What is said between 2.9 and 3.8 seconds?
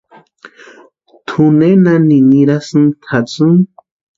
tʼatsïni?